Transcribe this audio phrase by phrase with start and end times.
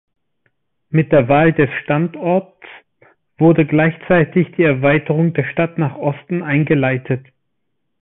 [0.89, 2.59] Mit der Wahl des Standorts
[3.37, 7.23] wurde gleichzeitig die Erweiterung der Stadt nach Osten eingeleitet.